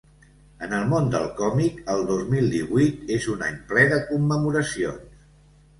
[0.67, 5.27] En el món del còmic el dos mil divuit és un any ple de commemoracions.